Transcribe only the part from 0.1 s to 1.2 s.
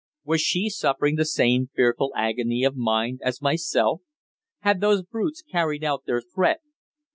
Was she suffering